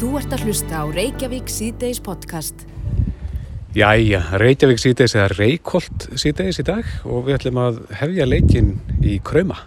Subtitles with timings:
[0.00, 2.62] Þú ert að hlusta á Reykjavík síðdeis podcast.
[3.76, 8.70] Jæja, Reykjavík síðdeis eða Reykjolt síðdeis í dag og við ætlum að hefja leikin
[9.04, 9.58] í Krauma.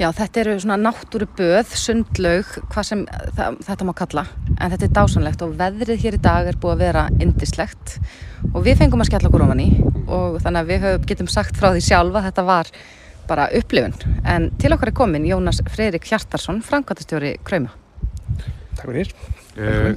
[0.00, 3.06] Já, þetta eru svona náttúru böð, sundlaug, hvað sem
[3.38, 4.28] það, þetta má kalla.
[4.58, 7.98] En þetta er dásanlegt og veðrið hér í dag er búið að vera indislegt.
[8.50, 11.54] Og við fengum að skella okkur ofan í og þannig að við höfum, getum sagt
[11.54, 12.76] frá því sjálfa að þetta var
[13.30, 13.94] bara upplifun.
[14.26, 17.77] En til okkar er komin Jónas Freyrik Hjartarsson, framkvæmtastjóri Krauma.
[18.78, 19.14] Takk fyrir.
[19.58, 19.94] Er,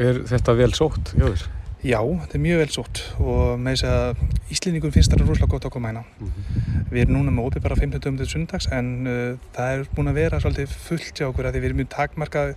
[0.00, 1.48] er þetta vel sótt, Jóður?
[1.80, 5.64] Já, þetta er mjög vel sótt og með þess að Íslendingum finnst þetta rosalega gott
[5.64, 6.02] að koma hérna.
[6.18, 6.82] Mm -hmm.
[6.90, 10.10] Við erum núna með opið bara 15 dögum til sundags en uh, það er búin
[10.12, 12.54] að vera svolítið fullt hjá okkur að því við erum mjög takmarkað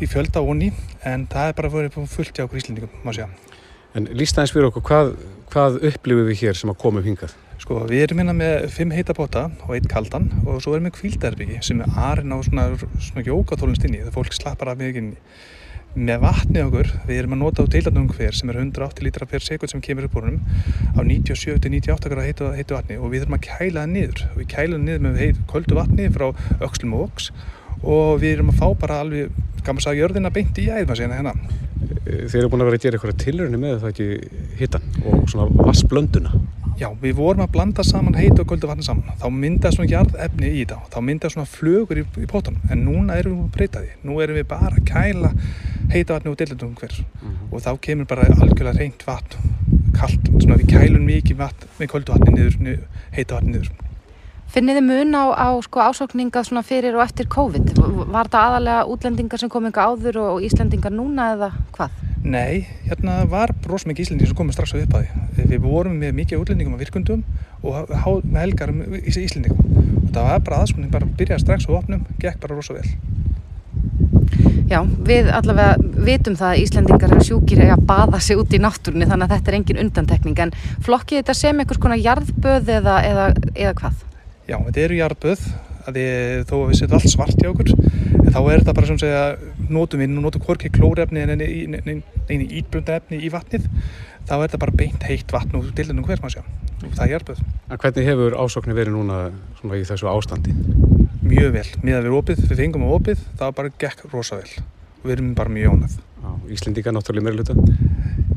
[0.00, 0.72] í fjölda og onni
[1.04, 3.30] en það er bara verið fullt hjá okkur Íslendingum, má segja.
[3.94, 5.14] En líst aðeins fyrir okkur, hvað,
[5.48, 7.32] hvað upplifum við hér sem að koma um hingað?
[7.62, 10.96] Sko, við erum hérna með fimm heita bóta og eitt kaldan og svo erum við
[10.96, 12.64] kvíldaherbyggi sem er aðrin á svona,
[12.98, 15.20] svona jókatólunst inni þegar fólk slappar af mikið inni
[15.94, 19.44] með vatni okkur, við erum að nota á teilandum hver sem er 180 lítra per
[19.44, 20.40] sekund sem kemur upp úr húnum
[20.96, 24.22] á 97-98 gráða heitu, heitu vatni og við erum að kæla það niður.
[24.32, 26.26] Og við kæla það niður með heit, köldu vatni frá
[26.64, 27.28] ökslum og voks
[27.82, 31.20] og við erum að fá bara alveg, kannu sagja, jörðina beint í æð maður segna
[31.20, 31.36] hérna
[32.02, 34.08] Þeir eru búin að vera að gera eitthvað tilurinn með það ekki
[34.58, 36.32] hittan og svona vassblönduna
[36.80, 39.12] Já, við vorum að blanda saman heit og köldu vatni saman.
[39.20, 40.86] Þá myndaði svona jarðefni í það.
[40.94, 42.64] Þá myndaði svona flugur í, í pótunum.
[42.72, 43.92] En núna erum við að breyta því.
[44.08, 45.32] Nú erum við bara að kæla
[45.92, 46.98] heita vatni og dillendum hver.
[46.98, 47.52] Mm -hmm.
[47.52, 49.36] Og þá kemur bara algjörlega reynt vatn,
[49.98, 50.32] kallt.
[50.40, 53.70] Svona við kælum mikið vatn með köldu vatni niður, niður heita vatni niður.
[54.52, 57.70] Finnir þið mun á, á sko, ásókninga fyrir og eftir COVID?
[58.12, 61.94] Var það aðalega útlendingar sem kom yngar áður og, Íslendingar núna eða hvað?
[62.20, 65.22] Nei, hérna var rosamikið Íslendingar sem komið strax á upphæði.
[65.54, 67.24] Við vorum með mikið útlendingum á virkundum
[67.64, 69.72] og með helgarum í Íslendingum.
[70.02, 72.84] Og það var bara aðsmunning, bara byrjaði strax á opnum, gekk bara rosa vel.
[74.68, 79.08] Já, við allavega vitum það að Íslendingar eru sjúkir að baða sig út í náttúrunni
[79.08, 80.40] þannig að þetta er engin undantekning.
[80.44, 84.08] En flokkið þetta sem einhvers konar jarðböð eða, eða, eða hvað?
[84.52, 85.44] Já, þetta eru jarðböð,
[86.44, 87.70] þó að við setjum allt svart í okkur,
[88.20, 89.22] en þá er þetta bara sem segja,
[89.72, 93.64] notum við, nú notum hvorki klórefni en eini ítbrönda efni í vatnið,
[94.28, 96.44] þá er þetta bara beint heitt vatn og til þennum hver maður sjá,
[96.82, 97.42] og það er jarðböð.
[97.72, 99.18] Hvernig hefur ásóknir verið núna
[99.80, 100.52] í þessu ástandi?
[101.24, 104.52] Mjög vel, miðað við opið, við fengum á opið, það bara gekk rosa vel
[105.00, 106.00] og við erum bara mjög ánað.
[106.52, 107.56] Íslendinga náttúrulega meira luta?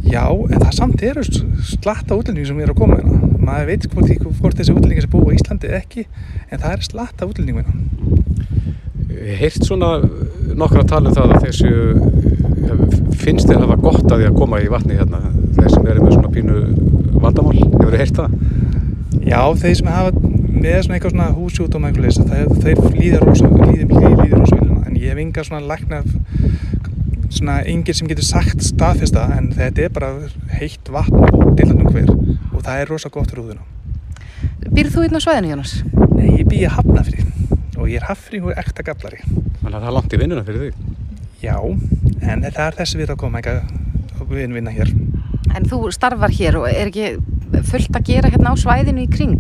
[0.06, 3.25] Já, en það samt eru slatta útlendingi sem er að koma hérna.
[3.46, 6.06] Maður veit hvort, hvort þessi útlendingi sem búa í Íslandi eða ekki,
[6.50, 7.76] en það er slatta útlendingi hérna.
[9.40, 9.90] Heirt svona
[10.58, 11.72] nokkra að tala um það að þessu
[13.22, 15.22] finnst þið að hafa gott að því að koma í vatni hérna,
[15.58, 16.56] þeir sem eru með svona pínu
[17.24, 18.30] vandamál, hefur þið heirt það?
[19.26, 20.12] Já, þeir sem hafa
[20.56, 22.22] með svona eitthvað svona húsjútum eitthvað leysa,
[22.64, 26.02] þeir líður rosa vilina, en ég hef enga svona lækna
[27.36, 30.12] svona yngir sem getur sagt staðfesta en þetta er bara
[30.58, 32.12] heitt vatn og dillandum hver
[32.56, 33.66] og það er rosa gott fyrir húðuna.
[34.76, 35.74] Býrð þú inn á svæðinu, Jónas?
[36.16, 37.26] Nei, ég býr að hafnafri
[37.76, 39.22] og ég er hafri og ekta gablari.
[39.62, 40.94] Þannig að það er langt í vinnuna fyrir þig?
[41.44, 41.58] Já,
[42.26, 44.92] en það er þessi við að koma eitthvað og við vinna hér.
[45.56, 49.38] En þú starfar hér og er ekki fullt að gera hérna á svæðinu í kring?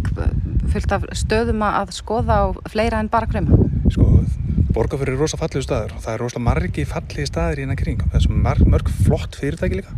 [0.71, 3.57] Fullt af stöðum að skoða á fleira en bara krema?
[3.93, 4.21] Sko,
[4.75, 8.01] Borgarfjörður er rosa fallegu staður og það er rosa margi fallegi staður í hérna kring.
[8.01, 9.93] Það er svona mörg flott fyrirtæki líka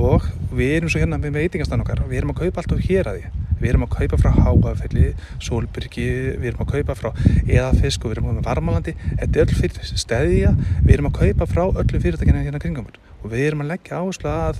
[0.00, 3.08] og við erum svo hérna með veitingastan okkar við erum að kaupa allt á hér
[3.08, 3.30] að því.
[3.62, 5.08] Við erum að kaupa frá Háafelli,
[5.40, 6.06] Solbyrgi,
[6.42, 7.10] við erum að kaupa frá
[7.46, 8.94] Eðafisk og við erum með Varmalandi.
[9.20, 13.30] Þetta er öll fyrir stæðja, við erum að kaupa frá öllum fyrirtækina hérna kringum og
[13.30, 14.58] við erum að leggja áherslu að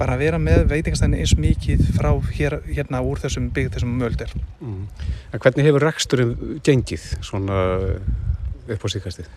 [0.00, 4.34] bara vera með veitingastæðinu eins mikið frá hér, hérna úr þessum byggð þessum möldir.
[4.58, 4.88] Mm.
[5.36, 6.34] Hvernig hefur reksturinn
[6.66, 7.60] gengið svona
[8.76, 9.28] upp á síkastið?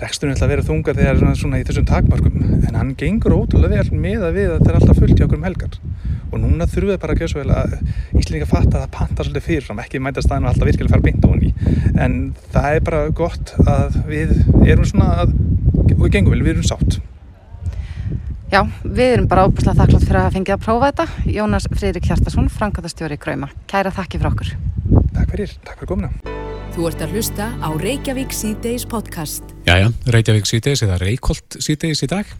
[0.00, 2.38] Reksturinn ætla að vera þunga þegar svona, svona í þessum takmarkum
[2.68, 5.38] en hann gengur ótrúlega vel með að við að það er alltaf fullt í okkur
[5.38, 5.78] um helgar
[6.32, 7.74] og núna þurfum við bara að gera svo vel að
[8.16, 11.28] Íslandinga fatta að það panta svolítið fyrirfram ekki mæta staðinu alltaf virkilega fara beint á
[11.28, 11.52] honni
[12.00, 12.18] en
[12.56, 14.34] það er bara gott að við
[14.64, 15.36] erum svona að,
[15.76, 17.02] og við gengum vel, við erum sátt
[18.52, 21.06] Já, við erum bara óbúslega þakklátt fyrir að fengið að prófa þetta.
[21.38, 23.48] Jónas Freyrik Hjartarsson, Frankvæðastjóri Krauma.
[23.64, 24.54] Kæra þakki fyrir okkur.
[25.16, 26.51] Takk fyrir, takk fyrir komina.
[26.72, 29.50] Þú ert að hlusta á Reykjavík síðdeis podcast.
[29.66, 32.30] Jæja, Reykjavík síðdeis eða Reykjolt síðdeis í dag.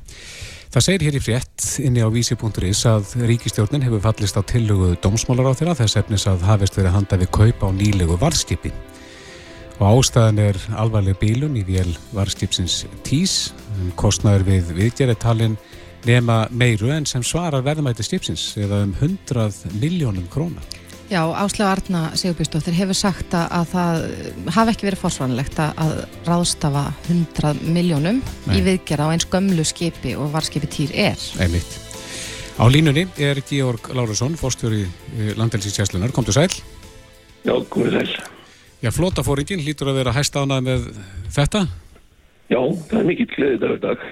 [0.72, 5.52] Það segir hér í frétt inni á vísi.is að ríkistjórnin hefur fallist á tillugu dómsmálar
[5.52, 8.72] á þeirra þess efnis að hafist verið handa við kaup á nýlegu varðskipi.
[9.82, 13.52] Og ástæðan er alvarleg bílun í vél varðskipsins TÍS,
[14.00, 15.60] kostnaður við viðgerðetalinn
[16.08, 20.64] nema meiru en sem svarar verðmæti skipsins eða um 100 miljónum króna.
[21.12, 24.04] Já, Áslega Arna Sigurbjörnsdóttir hefur sagt að það
[24.54, 25.90] hafi ekki verið forsvanlegt að
[26.24, 31.26] ráðstafa 100 miljónum í viðgerða á eins gömlu skipi og varskipi týr er.
[31.36, 31.76] Einmitt.
[32.56, 34.86] Á línunni er Georg Lárusson, fórstjóri
[35.36, 36.16] landelsíkjæslunar.
[36.16, 36.48] Komdu sæl.
[37.44, 38.16] Já, komið sæl.
[38.80, 40.90] Já, flótafóringin lítur að vera hæst ánað með
[41.28, 41.66] þetta?
[42.48, 44.08] Já, það er mikill gleðið dag dag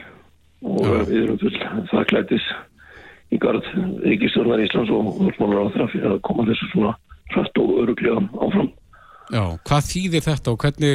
[0.69, 1.00] og Já.
[1.08, 1.56] við erum full
[1.94, 2.53] þakklættis
[3.31, 3.67] í garð
[4.05, 6.94] Ríkistjórnar Íslands og hólmálar á fyrir að koma þessu svona
[7.31, 8.71] hrætt og öruglega áfram.
[9.31, 10.94] Já, hvað þýðir þetta og hvernig,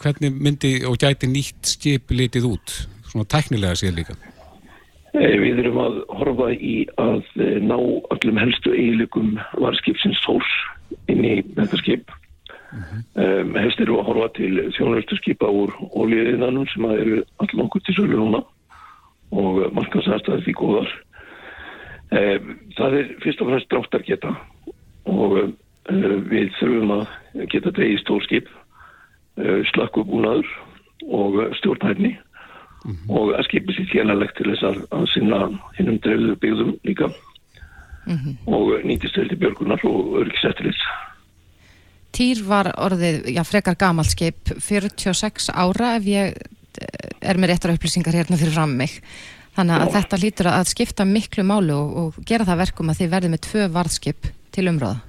[0.00, 2.76] hvernig myndi og gæti nýtt skip litið út,
[3.10, 4.16] svona teknilega séð líka?
[5.10, 7.76] Eh, við erum að horfa í að eh, ná
[8.14, 10.48] öllum helstu eiginleikum varskipsins tóls
[11.10, 12.16] inn í þetta skip.
[12.70, 12.98] Uh -huh.
[13.18, 17.94] um, helst eru að horfa til þjónustu skipa úr ólíðinanum sem eru allan okkur til
[17.96, 18.44] sölu núna
[19.34, 20.92] og markaðsæðstæði því góðar.
[22.10, 24.32] Það er fyrst og fremst dráttargeta
[25.10, 28.50] og eh, við þurfum að geta dreyið stórskip,
[29.38, 30.48] eh, slakkubúnaður
[31.06, 33.10] og stjórnhæfni mm -hmm.
[33.14, 35.40] og að skipa sér þjænalegt til þess að, að sinna
[35.78, 37.06] hinnum drefðu byggðum líka
[38.06, 38.34] mm -hmm.
[38.46, 40.84] og nýtist veldi björgunar og örgisættilits.
[42.12, 47.72] Týr var orðið, já frekar gamalt skip, 46 ára ef ég eh, er með réttar
[47.74, 48.90] upplýsingar hérna fyrir fram mig.
[49.60, 53.08] Þannig að þetta lítur að skipta miklu málu og, og gera það verkum að þið
[53.12, 55.02] verði með tvö varðskip til umráða.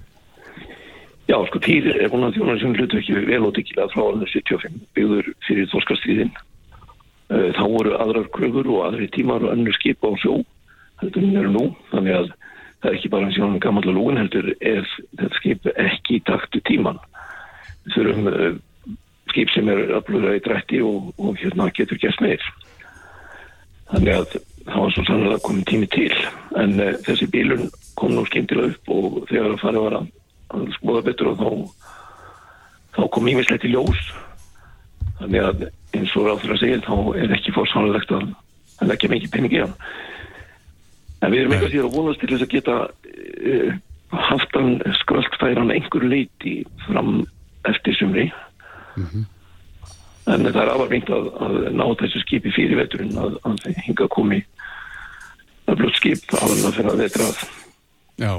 [1.31, 4.33] Já, sko, týr er búin að þjóna sem hlutu ekki vel og dykkilega frá alveg
[4.33, 6.33] 75 byggður fyrir þorskastíðin.
[7.31, 10.41] Eh, þá voru aðrar kröfur og aðri tímar og önnur skip á sjó.
[10.99, 11.63] Þetta er nú,
[11.93, 12.27] þannig að
[12.81, 14.83] það er ekki bara að sjóna gammal lúin heldur er
[15.13, 16.99] þetta skip ekki taktu tíman.
[17.85, 18.51] Við þurfum uh,
[19.31, 22.51] skip sem er aflöðað í drætti og, og hérna getur gert meir.
[23.91, 24.35] Þannig að
[24.65, 26.11] það var svo sannlega komið tími til.
[26.59, 30.07] En uh, þessi bílun kom nú skemmtilega upp og þegar það farið var að,
[30.55, 31.49] að skoða betur og þá,
[32.97, 34.05] þá kom ímislegt í ljós.
[35.19, 35.67] Þannig að
[35.97, 38.31] eins og ráður að segja þá er ekki fórsvánulegt að
[38.77, 39.75] það leggja mikið pening í hann.
[41.21, 43.75] En við erum eitthvað síðan að vonast til þess að geta uh,
[44.31, 44.71] haft hann
[45.03, 46.55] skröldfæran einhver leiti
[46.87, 47.21] fram
[47.69, 48.31] eftir sumri.
[48.95, 49.29] Mm -hmm
[50.29, 54.41] en það er aðvarvingt að, að ná þessu skipi fyrir veturinn að, að hinga komi
[55.69, 57.41] að blótt skip að hann að finna vetur að
[58.21, 58.33] Já,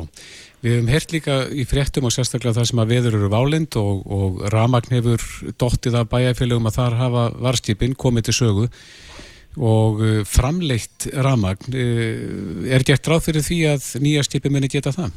[0.62, 4.04] við hefum hert líka í fréttum og sérstaklega það sem að veður eru válind og,
[4.06, 5.24] og ramagn hefur
[5.58, 8.68] dóttið að bæjarfélögum að þar hafa varskipin komið til sögu
[9.58, 14.94] og uh, framleitt ramagn uh, er gert ráð fyrir því að nýja skipi muni geta
[14.94, 15.10] það?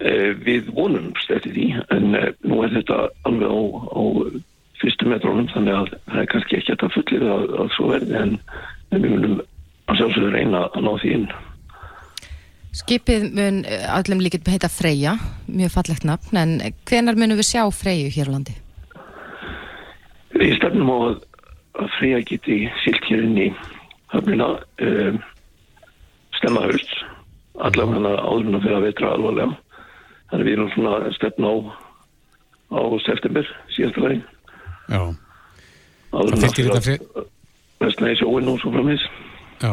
[0.00, 2.14] Eh, við vonumst eftir því en
[2.48, 3.60] nú er þetta alveg á,
[3.92, 4.04] á
[4.80, 8.34] fyrstu metrónum þannig að það er kannski ekki að fullið að, að svo verði en,
[8.90, 9.38] en við munum
[9.90, 11.30] að sjálfsögur reyna að ná því inn.
[12.80, 15.16] Skipið mun allum líkit heita Freyja,
[15.50, 16.52] mjög fallegt nafn, en
[16.86, 18.54] hvenar munum við sjá Freyju hér á landi?
[20.38, 21.16] Við stefnum á að,
[21.82, 23.48] að Freyja geti silt hér inn í
[24.14, 24.52] höfnina
[24.86, 25.18] um,
[26.38, 26.94] stemmahaust,
[27.58, 29.58] allavega áðurna fyrir að veitra alvarlega.
[30.30, 31.54] Þannig við erum svona stefn á,
[32.70, 34.22] á september síðastu verið.
[34.90, 35.02] Já.
[36.10, 37.28] Það fylgir þetta fyrir...
[37.80, 39.04] Vestnæði sjóin og svo framins.
[39.60, 39.72] Já,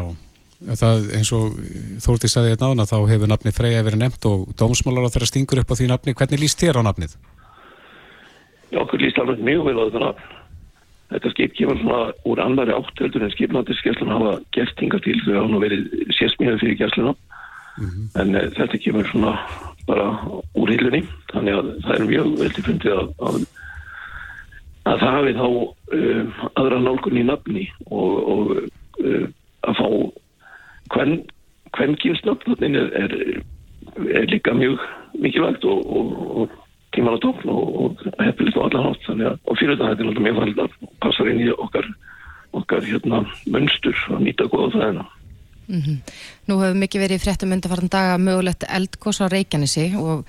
[0.79, 1.57] það eins og
[2.03, 5.61] Þórti sagði þetta nána, þá hefur nafni Freyja verið nefnt og dómsmálar á þeirra stingur
[5.63, 6.15] upp á því nafni.
[6.15, 7.17] Hvernig líst þér á nafnið?
[8.71, 10.33] Já, okkur líst alveg mjög vel á þetta nafn.
[11.07, 15.51] Þetta skip kemur svona úr annari átteldur en skipnandiskeslun hafa gert hinga til þau hafa
[15.53, 15.85] nú verið
[16.17, 17.13] sérsmíðað fyrir gæsluna.
[17.77, 18.07] Mm -hmm.
[18.21, 19.37] En uh, þetta kemur svona
[19.87, 20.07] bara
[20.55, 21.03] úr hillunni.
[21.31, 23.35] Þannig að það er mjög veldi fundið að, að
[24.87, 26.29] að það hafi þá um,
[26.61, 28.53] aðra nálgun í nafni og, og
[29.03, 29.25] uh,
[29.67, 29.89] að fá
[30.95, 31.17] hvern,
[31.75, 33.17] hvern kynstnafn er, er,
[34.21, 34.79] er líka mjög
[35.17, 36.55] mikilvægt og, og, og
[36.95, 40.63] tíman á tókn og hefðilegt á allan hátt og fyrir þetta er þetta mjög vald
[40.65, 41.89] að passa inn í okkar,
[42.57, 45.07] okkar hérna, mönstur að nýta góða þæðina.
[45.67, 45.97] Mm -hmm.
[46.47, 50.23] Nú hefur mikið verið í fréttum undarfartan daga mögulegt eldgós á Reykjanesi og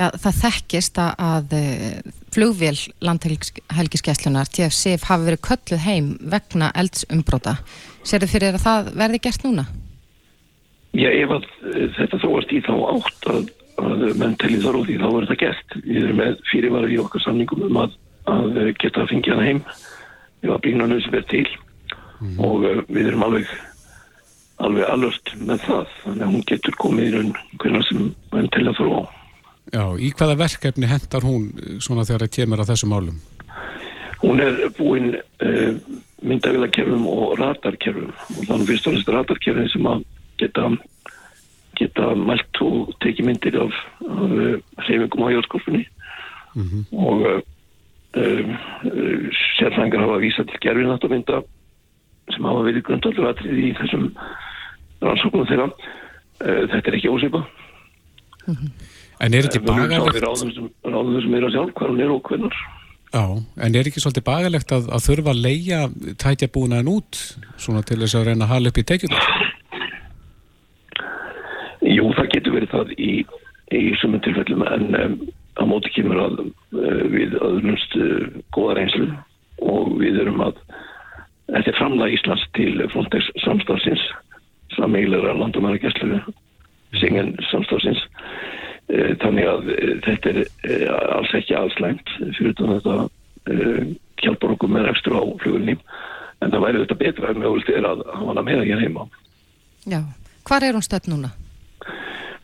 [0.00, 7.56] Já, það þekkist að eh, flugvél landhelgiskeslunar TFCF hafi verið kölluð heim vegna eldsumbróta.
[8.06, 9.66] Ser þið fyrir að það verði gert núna?
[10.96, 13.50] Já, ef að eh, þetta þróast í þá átt að,
[13.82, 15.80] að menn telli þar því þá verður það gert.
[15.86, 17.98] Við erum með fyrirvaru í okkar samningum um að,
[18.34, 19.64] að geta að fengja það heim
[20.40, 22.38] ef að bíknarnu sem verð til mm.
[22.40, 23.50] og uh, við erum alveg
[24.60, 25.94] alveg alvöld með það.
[26.04, 27.32] Þannig að hún getur komið í raun
[27.62, 29.19] hvernig sem menn telli að þróa á.
[29.70, 33.20] Já, í hvaða verkefni hendar hún eh, svona þegar það kemur að þessum málum?
[34.20, 35.76] Hún er búinn uh,
[36.20, 40.02] myndavilakerfum og ratarkerfum og þannig fyrst og næst ratarkerfum sem að
[40.42, 40.66] geta
[41.80, 45.86] geta mælt og tekið myndir af, af hreyfingum á jórnskorpunni
[46.92, 47.40] og uh,
[48.18, 49.24] uh,
[49.56, 51.40] sérfængar hafa vísað til gerfináttamynda
[52.34, 54.10] sem hafa verið grundaldur atrið í þessum
[55.00, 55.70] rannsóknum þeirra.
[56.40, 57.44] Uh, þetta er ekki óseipa.
[59.20, 62.60] En er ekki bagalegt, ráðum er að sjálf hvað hún er og hvernar.
[63.10, 63.24] já,
[63.66, 65.80] en er ekki svolítið bagalegt að, að þurfa að leia
[66.22, 67.20] tætja búinaðin út
[67.60, 69.50] svona til þess að reyna að hala upp í tekjurnar?
[71.80, 73.12] Jú, það getur verið það í,
[73.76, 75.16] í sumum tilfellum en um,
[75.56, 79.08] á móti kemur að uh, við öðrunst uh, góða reynslu
[79.64, 80.60] og við erum að
[81.50, 84.04] þetta er framlega Íslands til Frontex samstafsins
[84.76, 86.20] sameigilega landamæragjæslu
[87.00, 88.04] singen samstafsins
[88.92, 93.82] uh, þannig að uh, þetta er uh, alls ekki allslæmt fyrir utan þetta uh,
[94.20, 95.78] hjálpar okkur með ekstra á flugulni
[96.40, 99.08] en það væri þetta betra ef mögulegt er að hafa hana með hér heima
[99.88, 100.02] Já.
[100.60, 101.30] Hvar er hún stödd núna?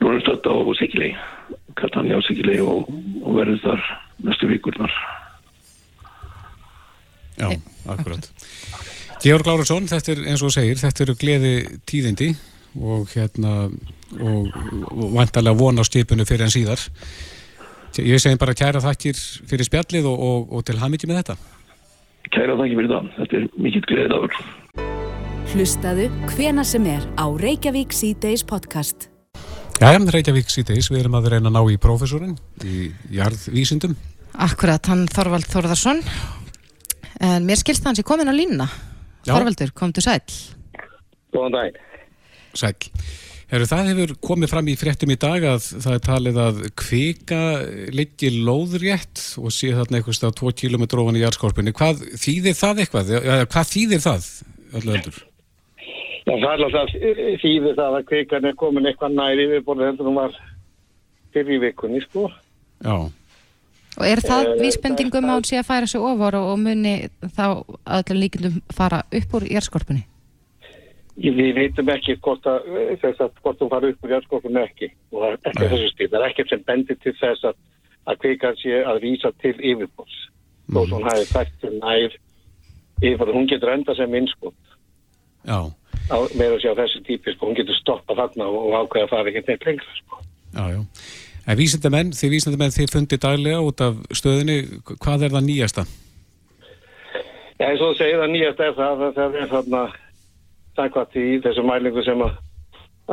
[0.01, 1.11] Nú erum stödd á Sikilei,
[1.77, 2.89] Katania á Sikilei og,
[3.21, 3.83] og verður þar
[4.25, 4.95] næstu vikurnar.
[7.37, 7.53] Já,
[7.85, 8.31] akkurat.
[9.21, 11.53] Georg Lárusson, þetta er eins og segir, þetta eru gleði
[11.85, 12.33] tíðindi
[12.81, 16.89] og hérna og, og vantarlega von á skipinu fyrir en síðar.
[18.01, 21.37] Ég segi bara kæra þakkir fyrir spjallið og, og, og til hamingju með þetta.
[22.33, 23.17] Kæra þakki fyrir það.
[23.21, 24.47] Þetta er mikill gleðið afur.
[25.53, 29.07] Hlustaðu hvena sem er á Reykjavík C-Days podcast.
[29.79, 32.35] Jæja, Reykjavík síðdeis, við erum að reyna að ná í prófessorinn
[32.67, 33.95] í jarðvísindum.
[34.43, 36.03] Akkurat, hann Þorvald Þórðarsson.
[37.23, 38.67] En mér skilst það hans ég komin á línuna.
[39.23, 39.37] Já.
[39.37, 40.19] Þorvaldur, komdu sæl.
[41.35, 41.79] Góðan daginn.
[42.57, 42.75] Sæl.
[43.47, 47.41] Heru, það hefur komið fram í fréttum í dag að það er talið að kvika
[47.95, 51.77] liggi lóðrétt og sé þarna eitthvað stað 2 km ofan í jarðskorpunni.
[51.79, 53.15] Hvað þýðir það eitthvað?
[53.15, 54.31] Ja, hvað þýðir það,
[54.81, 55.25] öllu öldur?
[56.27, 56.95] Já, það er alltaf
[57.43, 60.41] þýðir það að kvikan er komin eitthvað næri yfirborðið heldur hún var
[61.37, 62.27] fyrir vikunni, sko.
[62.83, 62.97] Já,
[63.97, 67.09] Og er það Eh, vísbendingum að hún sé að færa sig ofar og, og muni
[67.37, 67.47] þá
[67.97, 70.03] öllum líkindum fara upp úr jærskorpunni?
[71.17, 72.67] Við veitum ekki hvort, að,
[73.01, 75.71] þess að, hvort hún fara upp úr járskókunni ekki og það er ekki Nei.
[75.71, 76.11] þessu stíð.
[76.13, 77.57] Það er ekkert sem bendir til þess að,
[78.05, 80.19] að kvikan sé að vísa til yfirborðs.
[80.69, 82.19] Þó sem hún hafi til nær
[83.01, 83.39] yfirborðið.
[83.39, 84.77] Hún getur enda sem innskot
[85.47, 85.59] já,
[86.11, 87.51] á, meira að sjá þessu típi, sko.
[87.51, 90.25] Hún getur stoppað þarna og, og ákveða að fara ekki neitt lengra, sko.
[90.57, 90.83] já, já.
[91.47, 94.57] En vísindamenn, þið vísindamenn, þið fundið daglega út af stöðinni,
[94.99, 95.85] hvað er það nýjasta?
[97.57, 99.83] Já, eins og þú segir það nýjast er það að það er þarna
[100.77, 102.35] samkvæmt í þessu mælingu sem að,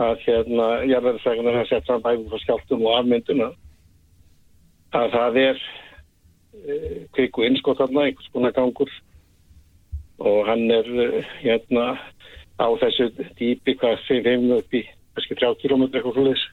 [0.04, 3.52] að hérna, jarðverðsfrækunar har sett fram bæðum frá skjáltum og afmynduna
[4.98, 6.76] að það er e,
[7.16, 8.92] kviku innskot þarna, einhvers konar gangur
[10.24, 11.08] og hann er e,
[11.40, 11.86] hérna
[12.60, 14.84] á þessu dýpi hvað fyrir heim upp í
[15.16, 16.46] kannski 30 km eitthvað fyrir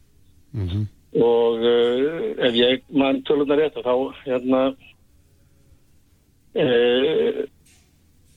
[0.53, 4.61] Mm og uh, ef ég mann tölunar rétt þá hérna
[6.55, 7.41] uh,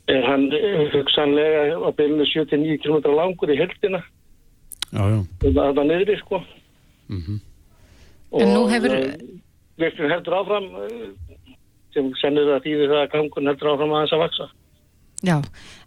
[0.10, 4.02] er hann uh, hugsanlega á byrjunu 79 km langur í heldina
[4.94, 6.38] Já, já, það er niðri sko.
[7.10, 7.40] Mhm.
[8.38, 9.18] En nú hefur-
[9.78, 10.68] virkun heldur áfram
[11.94, 14.48] sem sennir að þýðir það að gangun heldur áfram aðeins að vaksa
[15.24, 15.38] Já,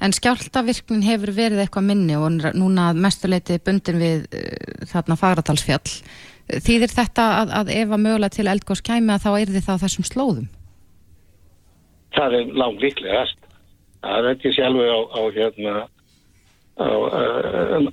[0.00, 5.18] en skjáltavirknin hefur verið eitthvað minni og er núna að mestuleiti bundin við uh, þarna
[5.20, 5.96] fagratalsfjall.
[6.46, 9.74] Þýðir þetta að, að ef að mögulega til eldgós kæmi að þá er þið þá
[9.76, 10.46] á þessum slóðum?
[12.16, 13.38] það er langt líklegast
[14.04, 15.74] það er ekki sjálfu á, á hérna
[16.76, 17.88] á uh,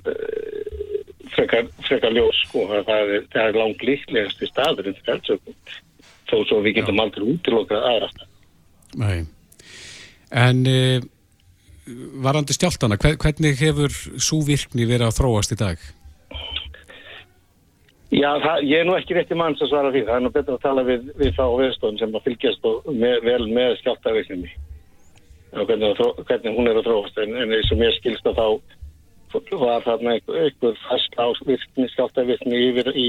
[1.34, 5.56] frekar, frekar ljós sko, að það er, það er langt líklegast í staðurinn til eldsökum
[6.30, 8.24] þó svo við getum aldrei útilokað aðrast
[8.94, 9.24] Nei.
[10.30, 11.00] En e,
[12.24, 15.82] varandi stjáltana, hver, hvernig hefur svo virkni verið að þróast í dag?
[18.14, 20.04] Já, það, ég er nú ekki rétti manns að svara því.
[20.06, 23.16] Það er nú betra að tala við, við þá viðstofn sem að fylgjast og með,
[23.26, 24.52] vel með skjáltavirkninni
[25.54, 27.20] og hvernig, hvernig hún er að þróast.
[27.24, 28.48] En, en eins og mér skilst að þá
[29.58, 33.08] var þarna einhver, fast ásvirkni, skjáltavirkni yfir í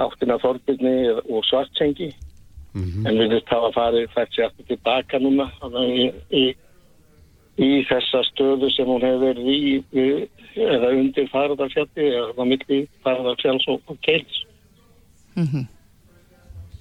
[0.00, 2.10] áttina Þorbirni og Svartsengi.
[2.74, 5.44] Mm en við þurfum að farið fært sér aftur tilbaka núna
[5.86, 6.42] í, í,
[7.62, 10.08] í þessa stöðu sem hún hefur verið í,
[10.58, 14.42] eða undir Faradalfjalli eða á milli Faradalfjalls og, og Keils.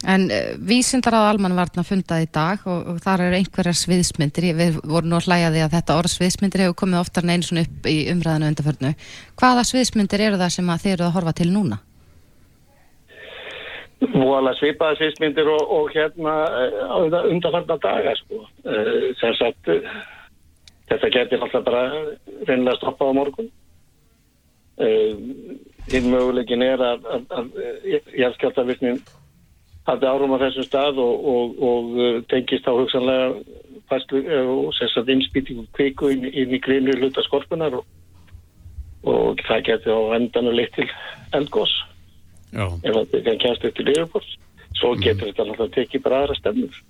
[0.04, 4.82] En uh, vísindar að almannvarna fundað í dag og, og þar eru einhverjar sviðsmyndir, við
[4.84, 7.64] vorum nú að hlæja því að þetta orð sviðsmyndir hefur komið oftar en einu svona
[7.64, 8.94] upp í umræðinu undarförnu.
[9.40, 11.80] Hvaða sviðsmyndir eru það sem þið eruð að horfa til núna?
[14.04, 18.42] Voðalega svipaði sviðsmyndir og, og hérna eh, á undarfarna daga sko.
[18.68, 19.88] Uh, sem sagt uh,
[20.94, 21.84] þetta getur alltaf bara
[22.48, 23.50] reynilega stoppað á morgun.
[24.74, 25.60] Uh,
[25.92, 29.04] hinn möguleikin er að, að, að jæðskjáltavirknin
[29.86, 33.28] hafði árum á þessum stað og, og, og uh, tengist á hugsanlega
[33.92, 37.86] fæslu uh, og sérstaklega innspýtingu kviku inn, inn í grinu hluta skorpunar og,
[39.06, 40.88] og það getur á endan að leitt til
[41.38, 41.76] eldgós
[42.54, 44.34] ef það kemst upp til yfirbors
[44.78, 46.82] svo getur þetta náttúrulega tekið bara aðra stefnur.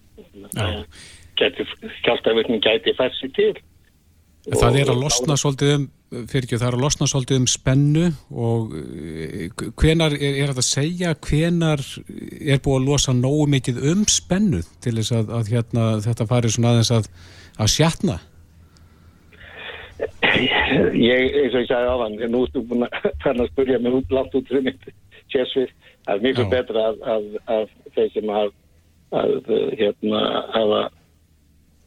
[1.40, 3.54] Getur skjáltavirknin gæti fært sér til
[4.44, 5.84] En það er að losna svolítið um,
[6.28, 8.10] fyrir ekki, það er að losna svolítið um spennu
[8.48, 9.46] og eh,
[9.80, 11.84] hvenar er, er þetta að segja, hvenar
[12.42, 16.52] er búið að losa nógu mikið um spennu til þess að, að hérna, þetta fari
[16.52, 17.10] svona aðeins að,
[17.56, 18.20] að sjatna?
[20.98, 23.96] ég, eins og ég sagði á hann nú ertu búin að fara að spurja mig
[23.96, 24.88] út langt út fyrir mitt
[25.32, 25.72] sérsvið
[26.06, 28.50] það er miklu betra að, að, þeir sem að,
[29.20, 30.24] að hérna
[30.56, 30.82] hafa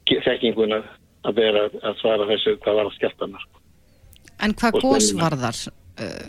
[0.07, 0.81] þekkinguna
[1.27, 3.63] að vera að svara þessu hvað var að skjáltana sko.
[4.47, 4.81] En hvað
[5.21, 5.61] varðar?
[5.97, 6.27] Uh,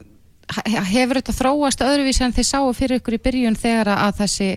[0.56, 4.50] he- hefur þetta þróast öðruvísi en þið sáu fyrir ykkur í byrjun þegar að þessi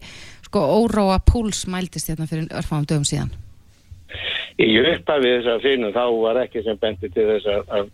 [0.46, 3.32] sko óróa púls mæltist hérna fyrir örfáum dögum síðan?
[4.60, 7.90] í upphafi þess að finnum þá var ekki sem bendi til þess að, að,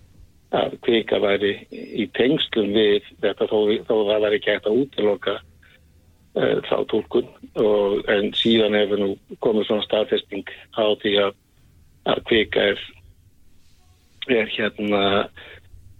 [0.60, 5.36] að kvika væri í tengslum við þetta þó, þó það var ekki hægt að útiloka
[5.36, 7.28] uh, þá tólkun
[7.62, 9.10] og, en síðan hefur nú
[9.44, 11.36] komið svona staðfesting á því að,
[12.06, 12.82] að kvika er,
[14.30, 15.02] er hérna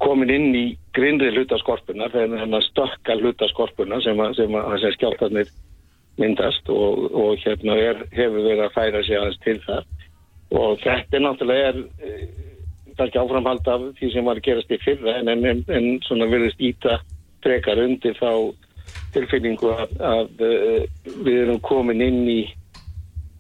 [0.03, 0.65] komin inn í
[0.97, 5.53] grindri hlutaskorpunar þegar hennar stökka hlutaskorpunar sem, að- að- sem skjáltarnir
[6.21, 9.85] myndast og, og hérna er, hefur verið að færa sig aðeins til það
[10.57, 12.29] og þetta er náttúrulega er eh,
[12.97, 16.63] kannski áframhald af því sem var að gerast í fyrra en, en, en, svona verðist
[16.65, 17.01] íta
[17.45, 18.31] frekar undir þá
[19.17, 20.87] tilfinningu að, að uh,
[21.27, 22.41] við erum komin inn í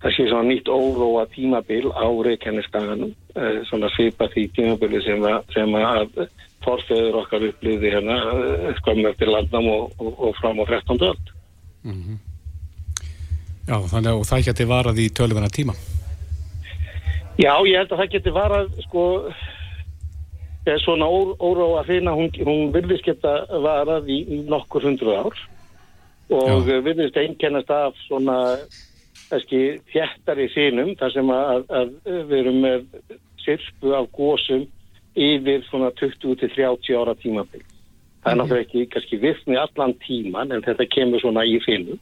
[0.02, 5.40] það sé svona nýtt óróa tímabil á Reykjaneskaganum uh, svona svipa því tímabili sem, að,
[5.56, 6.22] sem að
[6.66, 11.02] forfeður okkar upplýði hérna uh, skömmur til landnám og, og, og fram á 13.
[11.10, 11.34] öld.
[13.66, 15.74] Já, þannig að það geti varað í tölvuna tíma.
[17.36, 19.04] Já, ég held að það geti varað sko
[20.66, 25.36] eða svona ó, óróa hreina, hún, hún virðist geta varað í, nokkur hundru ár
[26.26, 26.80] og Já.
[26.82, 28.56] virðist einkennast af svona
[29.30, 29.60] kannski
[29.92, 32.84] þjættari sínum þar sem að, að við erum með
[33.42, 34.66] sirpu af gósum
[35.16, 37.62] yfir svona 20-30 ára tímabil.
[38.22, 42.00] Það er náttúrulega ekki kannski virkni allan tíman en þetta kemur svona í finnum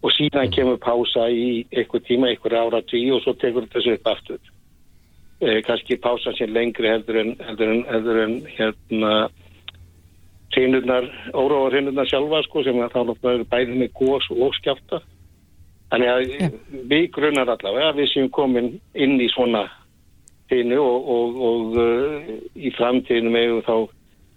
[0.00, 3.96] og síðan kemur pása í eitthvað tíma, eitthvað ára tíu og svo tekur þetta þessu
[3.98, 4.40] upp aftur.
[5.40, 9.12] Eh, kannski pása sér lengri heldur en, heldur en, heldur en hérna
[10.54, 15.00] hreinurnar, óróa hreinurnar sjálfa sko sem að þá náttúrulega eru bæði með gós og skjálta.
[15.90, 16.48] Þannig að Já.
[16.92, 19.64] við grunnar allavega að við séum komin inn í svona
[20.50, 23.74] hreinu og, og, og uh, í framtíðinu megum þá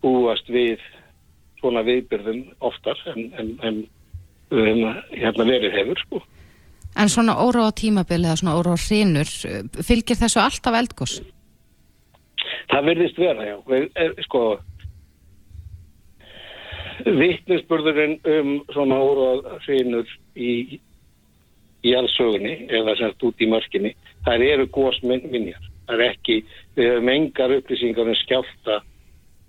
[0.03, 0.81] búast við
[1.61, 3.83] svona viðbyrðum oftar en, en, en
[4.53, 6.23] höfum hérna verið hefur sko.
[6.99, 9.29] En svona óróa tímabil eða svona óróa hrinur,
[9.81, 11.15] fylgir þessu alltaf eldgós?
[12.69, 13.55] Það verðist vera, já.
[13.69, 14.43] Við, er, sko,
[17.07, 20.79] vittnesburðurinn um svona óróa hrinur í,
[21.84, 23.93] í allsögunni, eða semst út í mörkinni,
[24.26, 25.69] það eru gósminjar.
[25.88, 26.39] Það er ekki,
[26.78, 28.80] við höfum engar upplýsingar um skjálta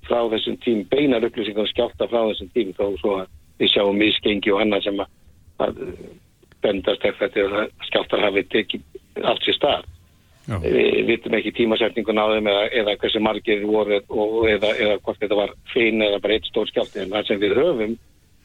[0.04, 3.98] frá þessum tím, beinar upplýsingar um skjálta frá þessum tím, þó svo að við sjáum
[3.98, 5.10] misgengi og annað sem að,
[5.64, 5.82] að
[6.64, 9.90] bendast eftir að skjáltar hafi tekið allt sér stað
[10.44, 14.98] Já, við vitum ekki tímasetningun á þeim eða, eða hversu margir voru og, eða, eða
[15.00, 17.94] hvort þetta var fein eða bara eitt stór skjálti en það sem við höfum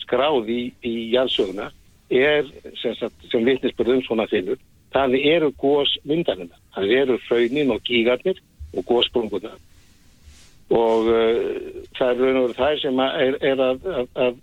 [0.06, 1.68] skráð í, í jæðsöguna
[2.10, 2.46] er
[2.82, 2.96] sem,
[3.32, 4.60] sem vitnisbörð um svona finnur
[4.94, 8.42] það eru gós myndanina það eru fröynin og gígarnir
[8.74, 9.54] og gósprunguna
[10.70, 11.40] og uh,
[11.98, 14.38] það er raun og það sem er, er að, að, að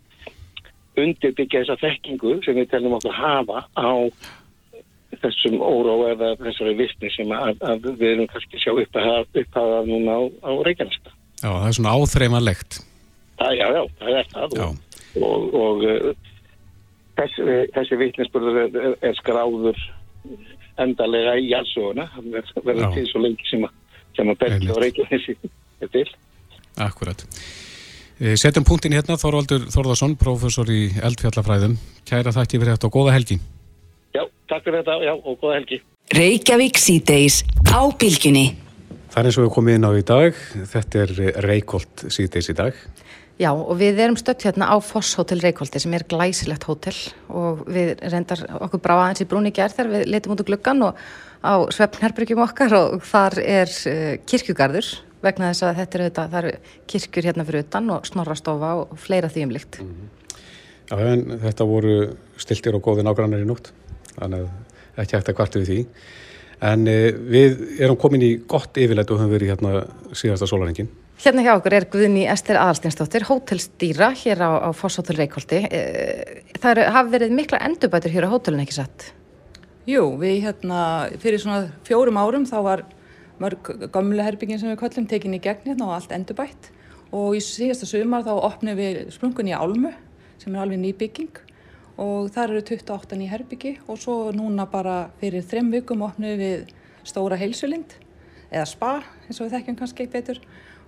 [0.97, 3.93] undirbyggja þessa þekkingu sem við telum okkur hafa á
[5.23, 10.23] þessum óró eða þessari vissni sem að, að við erum kannski sjá upphafa núna á,
[10.45, 11.13] á Reykjanesta.
[11.41, 12.79] já, það er svona áþreifanlegt.
[13.37, 14.67] Það, já, já, það er það Já.
[15.21, 16.35] og, og, og
[17.17, 19.81] uh, þessi, þessi vittnesbörður er, er, er skráður
[20.79, 23.73] endalega í ver- verður til svo lengi sem að,
[24.17, 25.37] sem að Bergi og Reykjanesi
[25.81, 26.07] er til.
[26.77, 27.25] Akkurat.
[28.21, 31.77] Eh, Setjum punktin hérna, Þorvaldur Þorðarsson, prófessor í eldfjallafræðum.
[32.09, 33.39] Kæra þakki fyrir þetta og góða helgi.
[34.17, 35.81] Já, takk fyrir þetta, já, og góða helgi.
[36.17, 38.47] Reykjavík síðdeis á bylgjunni.
[39.13, 40.41] Það er eins og við komum inn á í dag.
[40.73, 41.13] Þetta er
[41.45, 42.81] Reykjolt síðdeis í dag.
[43.37, 46.95] Já, og við erum stött hérna á Foss Hotel Reykjóldi sem er glæsilegt hótel
[47.29, 50.87] og við reyndar okkur brá aðeins í brúni gerð þegar við letum út úr gluggan
[50.87, 51.03] og
[51.45, 54.89] á svefnherbyrgjum okkar og þar er uh, kirkjugarður,
[55.21, 56.55] vegna þess að þetta eru, þetta, það eru
[56.95, 59.81] kirkjur hérna fyrir utan og snorrastofa og fleira því um líkt.
[59.83, 60.13] Mm -hmm.
[60.87, 61.95] Já, en þetta voru
[62.39, 63.73] stiltir og góði nágrannar í nótt,
[64.17, 65.87] þannig að ekki hægt að kvartu við því.
[66.63, 70.89] En e, við erum komin í gott yfirleitt og höfum verið hérna síðasta sólarengin.
[71.17, 75.63] Hérna hjá okkur er Guðni Ester Aðalsteinsdóttir, hótelstýra hér á, á Fosshotel Reykjóldi.
[75.65, 79.07] E, það hafa verið mikla endurbætur hér á hótelin, ekki satt?
[79.89, 80.81] Jú, við hérna
[81.23, 82.85] fyrir svona fjórum árum þá var
[83.41, 86.71] mörg gamle herbyggin sem við kallum tekinni í gegn hérna og allt endurbætt
[87.17, 89.93] og í síðasta sumar þá opnum við sprungun í Álmu
[90.37, 91.43] sem er alveg ný bygging
[92.03, 96.69] og þar eru 28 ný herbyggi og svo núna bara fyrir þrem vikum opnum við
[97.09, 97.97] stóra heilsulind
[98.51, 98.95] eða spa
[99.27, 100.43] eins og við þekkjum kannski ekki betur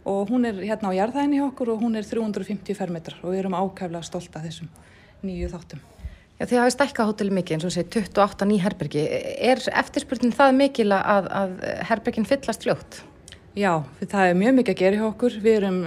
[0.04, 3.56] og hún er hérna á jarðæðinni okkur og hún er 350 fermetrar og við erum
[3.58, 4.70] ákæflega stolt af þessum
[5.26, 5.82] nýju þáttum.
[6.38, 9.04] Já, þið hafið stækkað hóteli mikið eins og sé 28 ný herbergi.
[9.42, 11.54] Er eftirspurnin það mikil að, að
[11.88, 13.00] herbergin fyllast fljótt?
[13.58, 13.72] Já,
[14.04, 15.38] það er mjög mikið að gera hjá okkur.
[15.42, 15.80] Við erum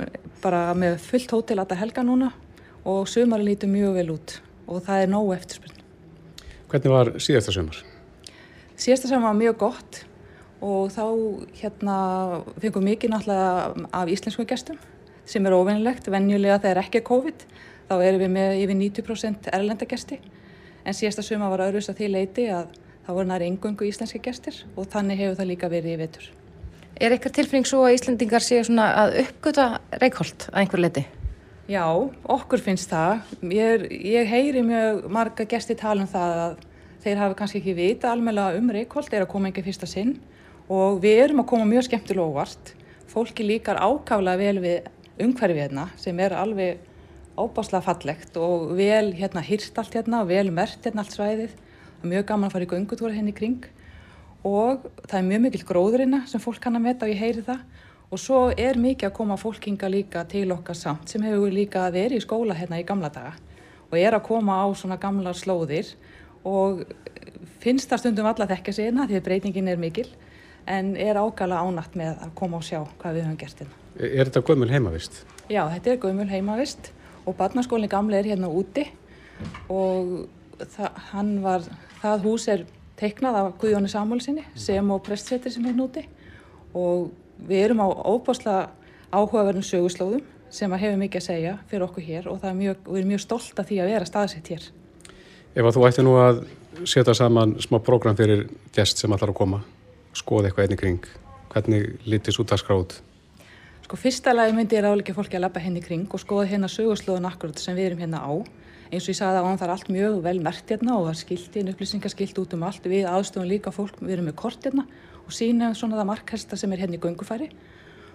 [0.43, 2.33] bara með fullt hótel að helga núna
[2.83, 4.35] og sömari lítur mjög vel út
[4.67, 5.87] og það er nógu eftirspurnin.
[6.71, 7.79] Hvernig var síðasta sömar?
[8.75, 10.01] Síðasta sömar var mjög gott
[10.61, 11.05] og þá
[11.57, 11.95] hérna
[12.61, 14.77] fengum mikið náttúrulega af íslensku gestum
[15.25, 16.09] sem er óvinnilegt.
[16.11, 17.45] Venjulega þegar ekki er COVID
[17.89, 20.19] þá erum við með yfir 90% erlenda gesti
[20.85, 22.69] en síðasta suma var öðruðs að því leiti að
[23.05, 26.29] það voru næri engöngu íslenski gestir og þannig hefur það líka verið í vetur.
[27.01, 29.67] Er eitthvað tilfinning svo að Íslandingar séu svona að uppgöta
[30.01, 31.05] reykholt að einhver leiti?
[31.71, 31.85] Já,
[32.29, 33.23] okkur finnst það.
[33.49, 36.59] Ég, ég heyri mjög marga gesti tala um það að
[37.01, 40.19] þeir hafi kannski ekki vita almeinlega um reykholt, er að koma einhver fyrsta sinn
[40.71, 42.71] og við erum að koma mjög skemmtilega óvart.
[43.11, 44.87] Fólki líkar ákaflega vel við
[45.21, 46.79] umhverfið hérna sem er alveg
[47.35, 51.53] óbáslega fallegt og vel hérna hýrst allt hérna og vel mert hérna allt svæðið.
[51.99, 53.69] Það er mjög gaman að fara í göngutúra henni hérna kring
[54.47, 57.61] og það er mjög mikil gróðurina sem fólk kann að metta og ég heyri það
[58.11, 62.17] og svo er mikið að koma fólkinga líka til okkar samt sem hefur líka verið
[62.17, 63.35] í skóla hérna í gamla daga
[63.91, 65.93] og er að koma á svona gamlar slóðir
[66.47, 66.81] og
[67.61, 70.09] finnst það stundum alla þekka sig hérna því að breytingin er mikil
[70.67, 73.77] en er ágala ánætt með að koma og sjá hvað við höfum gert hérna.
[74.01, 75.23] Er þetta gömul heimavist?
[75.51, 76.91] Já, þetta er gömul heimavist
[77.25, 78.85] og barnaskólinn gamle er hérna úti
[79.69, 80.27] og
[80.61, 81.65] það, var,
[82.01, 82.65] það hús er
[82.99, 86.05] teiknað af Guðjóni Samúlsinni sem og prestsetir sem er hérna úti
[86.77, 87.09] og
[87.47, 88.57] við erum á óbásla
[89.11, 93.01] áhugaverðin söguslóðum sem að hefur mikið að segja fyrir okkur hér og, mjög, og við
[93.01, 94.65] erum mjög stolt af því að vera staðsett hér.
[95.51, 96.41] Ef að þú ætti nú að
[96.87, 98.45] setja saman smá program fyrir
[98.75, 99.61] gest sem allar að koma,
[100.17, 101.07] skoða eitthvað einnig kring,
[101.53, 102.97] hvernig lítist út að skráð?
[103.85, 107.27] Sko fyrsta lagi myndi ég ráðleika fólki að lappa henni kring og skoða hérna sögurslóðun
[107.27, 108.31] akkurat sem við erum hérna á.
[108.91, 111.19] Eins og ég sagði að það er allt mjög vel mert hérna og það er
[111.21, 112.87] skiltin, upplýsingarskilt út um allt.
[112.87, 114.85] Við aðstofum líka fólk, við erum með kort hérna
[115.25, 117.47] og sína svona það markhesta sem er hérna í göngufæri.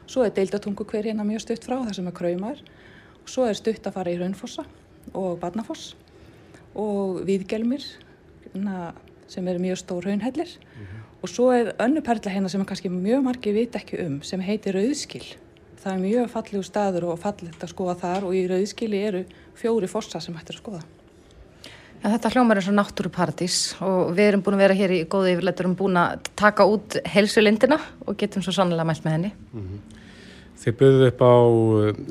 [0.06, 2.61] Svo er deildatungu hver hérna mjög stutt frá það sem er kraumar.
[3.22, 4.66] Og svo er stutt að fara í Raunfossa
[5.16, 5.94] og Barnafoss
[6.76, 7.85] og Víðgelmir
[8.44, 8.92] hérna,
[9.28, 10.52] sem er mjög stór raunhellir.
[10.56, 11.06] Mm -hmm.
[11.26, 14.78] Og svo er önnu perla hérna sem kannski mjög margi vit ekki um sem heitir
[14.78, 15.24] Rauðskil
[15.86, 19.22] það er mjög fallegu staður og fallegt að skoða þar og í rauðskili eru
[19.56, 20.80] fjóri fossa sem hættir að skoða.
[22.02, 25.36] Ja, þetta hljómar er svo náttúruparadís og við erum búin að vera hér í góði
[25.36, 29.32] yfirleitur um búin að taka út helsulindina og getum svo sannlega mælt með henni.
[29.52, 30.02] Mm -hmm.
[30.56, 31.34] Þið buðuð upp á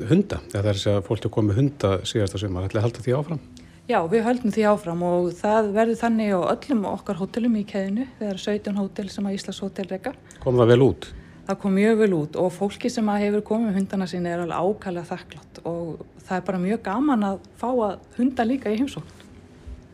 [0.08, 3.40] hunda, það er að fólk er komið hunda síðasta sumar, ætlaði að halda því áfram?
[3.86, 8.08] Já, við höldum því áfram og það verður þannig á öllum okkar hótelum í keðinu,
[8.18, 10.12] það er 17 hótel sem að Íslands hótel reyka.
[10.42, 11.08] Kom það vel út?
[11.46, 15.10] það kom mjög vel út og fólki sem hefur komið hundana sín er alveg ákvæmlega
[15.12, 19.22] þakklátt og það er bara mjög gaman að fá að hunda líka í heimsókn.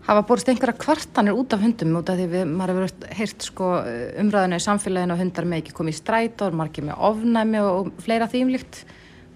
[0.02, 3.68] Hafa borist einhverja kvartanir út af hundum út af því við, maður hefur heirt sko
[4.22, 8.26] umræðinu í samfélaginu og hundar með ekki komið í strætór, margir með ofnæmi og fleira
[8.32, 8.82] þýmlikt.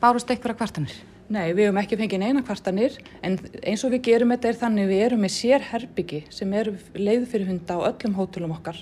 [0.01, 0.97] Bárust einhverja kvartanir?
[1.27, 3.35] Nei, við hefum ekki fengið neina kvartanir en
[3.67, 7.27] eins og við gerum þetta er þannig við erum með sér herbyggi sem eru leið
[7.33, 8.79] fyrir hunda á öllum hótelum okkar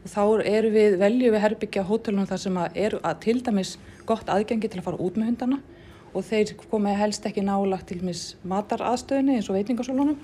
[0.00, 3.74] og þá eru við, veljum við herbyggja hótelunum þar sem að eru að til dæmis
[4.08, 5.60] gott aðgengi til að fara út með hundana
[6.12, 10.18] og þeir komið helst ekki nálagt til mis mataraðstöðinni eins og veitingasólunum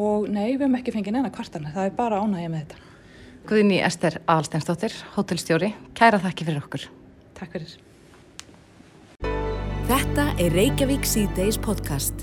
[0.00, 2.88] og nei, við hefum ekki fengið neina kvartana, það er bara ánægja með þetta.
[3.50, 6.90] Guðni Ester Alsteinsdóttir, hótelstjóri, kæra þakki fyrir okkur.
[7.40, 7.78] Takk fyrir.
[9.90, 12.22] Þetta er Reykjavík C-Days podcast.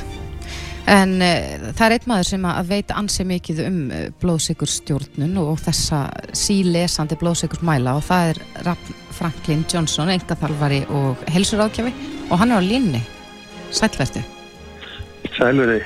[0.87, 5.59] En uh, það er einn maður sem að veit ansi mikið um uh, blóðsíkurstjórnun og
[5.65, 11.91] þessa sílesandi blóðsíkursmæla og það er Raff Franklin Johnson, engaþalvari og helsurákjafi
[12.29, 13.03] og hann er á línni.
[13.75, 14.23] Sælvertu.
[15.35, 15.83] Sælverði.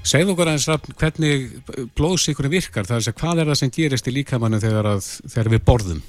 [0.00, 1.48] Segð okkur aðeins Raff hvernig
[1.92, 5.58] blóðsíkurinn virkar, það er að hvað er það sem gerist í líkamannu þegar, að, þegar
[5.58, 6.04] við borðum?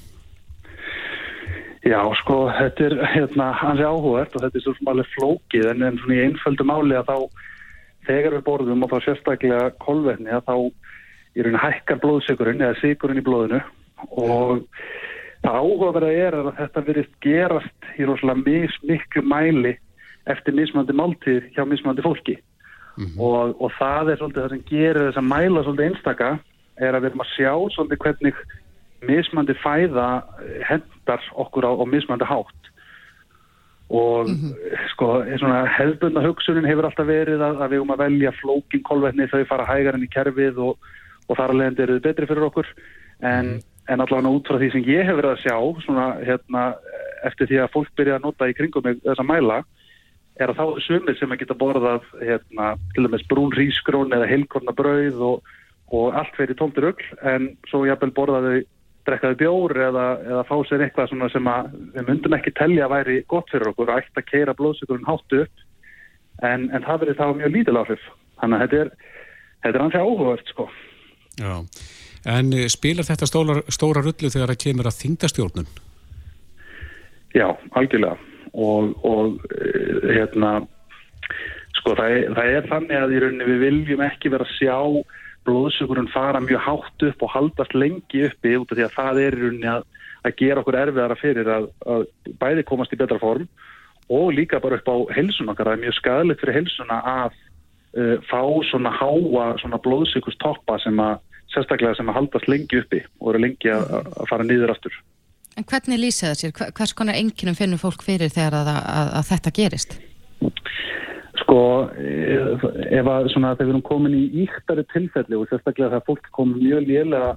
[1.88, 5.68] Já, sko, þetta er hérna hans er áhugavert og þetta er svo sem alveg flókið
[5.70, 7.44] en, en svona í einföldu máli að þá
[8.08, 13.22] þegar við borðum og þá sérstaklega kolvetni að þá í rauninni hækkar blóðsökurinn eða sykurinn
[13.22, 13.60] í blóðinu.
[14.20, 14.66] Og
[15.44, 19.74] það áhugaverða er að þetta verið gerast í rosalega mis, miklu mæli
[20.28, 22.36] eftir mismandi máltíð hjá mismandi fólki.
[23.16, 26.30] Og, og það er svolítið það sem gerir þess að mæla svolítið einstaka
[26.78, 28.40] er að við erum að sjá svolítið hvernig
[29.08, 30.08] mismandi fæða
[31.08, 32.70] hendar okkur á, á mismandi hátt.
[33.88, 34.28] Og
[34.92, 39.28] sko svona hefðbundna hugsunin hefur alltaf verið að, að við um að velja flókin kolvetni
[39.32, 40.76] þau fara hægar enn í kerfið og,
[41.28, 42.68] og þar alveg eru þau betri fyrir okkur.
[43.24, 43.56] En,
[43.88, 46.66] en allavega út frá því sem ég hef verið að sjá svona hérna
[47.24, 49.62] eftir því að fólk byrja að nota í kringum þess að mæla
[50.38, 54.74] er að þá sumir sem að geta borðað hérna, til dæmis brún rísgrón eða heilkorna
[54.76, 55.48] brauð og,
[55.90, 58.60] og allt fyrir tómtir öll en svo jafnvel borðaðu
[59.08, 62.94] drekkaðu bjór eða, eða fá sér eitthvað svona sem að við myndum ekki telja að
[62.94, 65.66] væri gott fyrir okkur að ætta að keira blóðsökurinn háttu upp
[66.46, 68.06] en, en það verið þá mjög lítil áhrif
[68.38, 68.92] þannig að þetta er,
[69.64, 70.68] þetta er ansið áhugavert sko.
[71.38, 71.52] Já,
[72.38, 75.70] en eh, spilar þetta stóra, stóra rullu þegar það kemur að þingdastjórnun?
[77.36, 78.16] Já, algjörlega
[78.54, 80.58] og, og eh, hérna
[81.78, 84.76] sko það er, það er þannig að í rauninni við viljum ekki vera að sjá
[85.48, 89.36] blóðsökurinn fara mjög hátt upp og haldast lengi uppi út af því að það er
[89.36, 89.88] í rauninni að,
[90.28, 92.06] að gera okkur erfiðara fyrir að, að
[92.40, 93.48] bæði komast í betra form
[94.08, 97.38] og líka bara upp á helsun okkar, það er mjög skadalegt fyrir helsuna að
[97.98, 101.18] uh, fá svona háa svona blóðsökurs toppa sem að
[101.52, 104.98] sérstaklega sem að haldast lengi uppi og eru lengi að, að fara nýður aftur.
[105.58, 106.52] En hvernig lýsa það sér?
[106.76, 109.96] Hvers konar enginum finnur fólk fyrir þegar að þetta gerist?
[111.48, 112.60] Sko, eh,
[112.92, 116.58] ef að svona þegar við erum komin í íktari tilfelli og sérstaklega þegar fólk komið
[116.60, 117.30] mjög lélega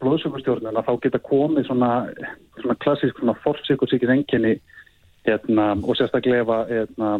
[0.00, 1.90] blóðsökustjórnuna þá geta komið svona,
[2.62, 4.54] svona klassísk svona forsökursíkis enginni
[5.28, 7.12] hérna, og sérstaklega ef að hérna,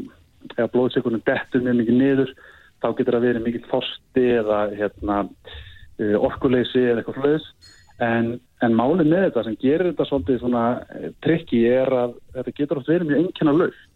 [0.57, 2.35] ef blóðsökurinn dettur mjög mikið niður
[2.81, 5.21] þá getur það verið mikið þorsti eða hérna,
[6.01, 7.53] eh, orkuleysi eða eitthvað flöðs
[8.09, 10.66] en, en málið með þetta sem gerir þetta svolítið svona
[10.97, 13.91] eh, trikki er að þetta getur oft verið mjög enginna laust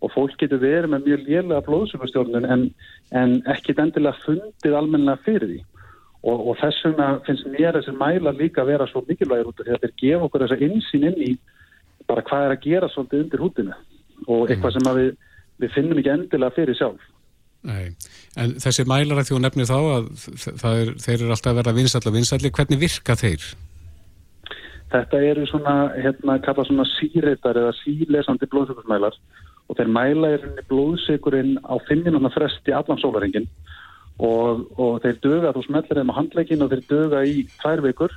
[0.00, 2.66] og fólk getur verið með mjög lélega blóðsökustjórnun en,
[3.12, 5.60] en ekki endilega fundið almennilega fyrir því.
[6.20, 9.68] Og, og þess vegna finnst mér þessi mæla líka að vera svo mikilvægir út af
[9.68, 11.30] því að þeir gefa okkur þessa insýn inn í
[12.08, 13.78] bara hvað er að gera svolítið undir hútinu
[14.26, 15.10] og eitthvað sem að við,
[15.62, 17.08] við finnum ekki endilega fyrir sjálf.
[17.68, 17.90] Nei,
[18.40, 20.06] en þessi mælar að þú nefnir þá að
[20.62, 23.48] það er, þeir eru alltaf að verða vinsalli vinsalli, hvernig virka þeir?
[24.90, 29.18] Þetta eru svona, hérna, kalla svona síreitar eða sílesandi blóðsökursmælar
[29.68, 33.46] og þeir mæla í rauninni blóðsökurinn á fimmina fresti allan sólaringin
[34.20, 38.16] og, og þeir döga, þú smellir þeim á handleikin og þeir döga í tvær vikur.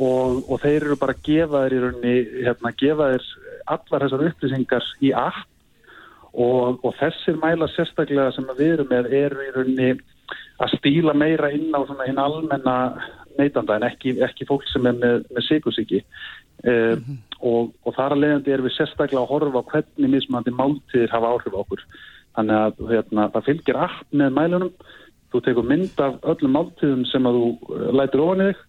[0.00, 3.24] Og, og þeir eru bara að gefa þeir í rauninni, hérna, gefa þeir
[3.74, 5.46] allar þessar upplýsingar í app.
[6.30, 9.90] Og, og þessir mæla sérstaklega sem við erum með eru í rauninni
[10.60, 12.76] að stíla meira inn á svona hinn almenna
[13.38, 16.94] neytanda en ekki, ekki fólk sem er með, með sikursíki uh,
[17.46, 21.56] og, og þar að leiðandi erum við sérstaklega að horfa hvernig mismandi máltíðir hafa áhrif
[21.56, 21.84] á okkur.
[22.38, 24.74] Þannig að hérna, það fylgir app með mælunum.
[25.30, 28.66] Þú tekur mynd af öllum máltíðum sem að þú uh, lætur ofan í þig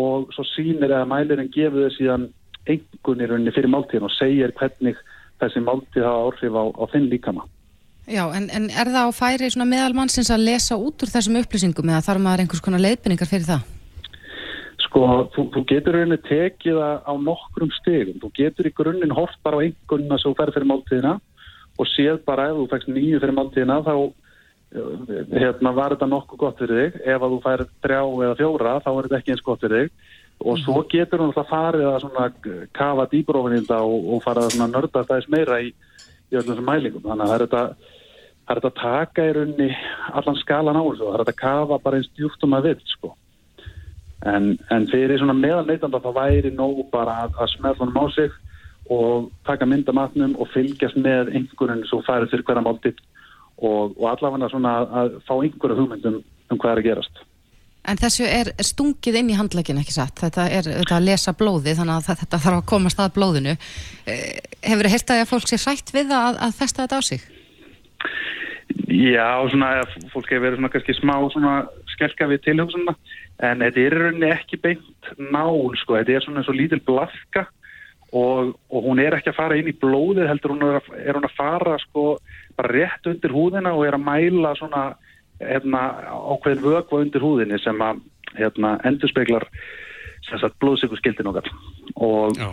[0.00, 2.28] og svo sýnir eða mælirinn gefur þið síðan
[2.70, 5.00] einhvern í rauninni fyrir máltíðin og segir hvernig
[5.40, 7.46] þessi máltíð hafa áhrif á, á þinn líkama.
[8.10, 11.92] Já, en, en er það á færi meðal mannsins að lesa út úr þessum upplýsingum
[11.92, 13.79] eða þarf maður einhvers konar leiðbynningar fyrir það?
[14.90, 18.16] Sko, þú, þú getur rauninni tekið það á nokkrum stegum.
[18.18, 21.12] Þú getur í grunninn hort bara á einhvern sem þú færð fyrir máltíðina
[21.78, 26.40] og séð bara ef þú fækst nýju fyrir máltíðina þá eh, hérna, var þetta nokkuð
[26.42, 26.98] gott fyrir þig.
[27.06, 30.10] Ef að þú færð þrjá eða fjóra þá er þetta ekki eins gott fyrir þig.
[30.40, 32.26] Og svo getur hún alltaf farið að svona
[32.80, 36.50] kafa dýbrófin í þetta og, og farið að svona nörda þess meira í, í öllum
[36.50, 37.06] þessum mælingum.
[37.06, 37.64] Þannig að það er þetta,
[38.42, 39.72] það er þetta að taka í rauninni
[40.10, 41.06] allan skalan á þessu.
[41.06, 43.14] Það er þetta að kafa bara eins djúpt um að vill, sko.
[44.28, 48.06] En, en fyrir svona meðal neytanda þá væri nóg bara að, að smella honum á
[48.12, 48.34] sig
[48.90, 53.00] og taka mynda matnum og fylgjast með einhverjum sem færi fyrir hverja máltið
[53.60, 57.22] og, og allavega svona að, að fá einhverja hugmyndum um hvað er að gerast.
[57.88, 61.32] En þessu er, er stungið inn í handlegin ekki satt, þetta er þetta að lesa
[61.32, 63.54] blóði þannig að þetta þarf að komast að blóðinu.
[64.04, 67.22] Eh, Hefur þið hértaði að fólk sé hrætt við að, að festa þetta á sig?
[68.90, 71.54] Já, svona að fólk hefur verið svona kannski smá svona
[71.94, 72.94] skelka við tilhugsunna
[73.40, 77.46] en þetta er rauninni ekki beint nál sko, þetta er svona eins og lítil blafka
[78.12, 81.28] og, og hún er ekki að fara inn í blóðið heldur hún er, er hún
[81.28, 82.04] að fara sko
[82.58, 84.82] bara rétt undir húðina og er að mæla svona
[85.40, 88.02] hérna, ákveðin vökva undir húðinni sem að
[88.36, 89.46] hérna, endur speklar
[90.60, 91.48] blóðsíkurskildin okkar.
[91.96, 92.50] Og, Já.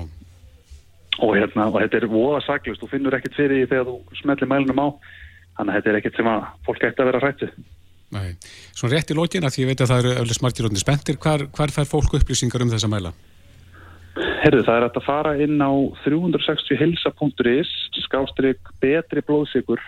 [1.19, 4.51] og, hérna, og þetta er voða saklust, þú finnur ekkert fyrir því þegar þú smellir
[4.53, 4.87] mælunum á.
[5.57, 7.51] Þannig að þetta er ekkert sem að fólk ætti að vera hrættu
[8.15, 8.37] Nei,
[8.71, 11.43] svona rétt í lókina því ég veit að það eru öflis margir rótni spendir, hvar,
[11.51, 13.11] hvar fær fólk upplýsingar um þessa mæla?
[14.17, 15.71] Herðu, það er að fara inn á
[16.05, 17.73] 360hilsa.is
[18.07, 19.81] skástrygg betri blóðsikur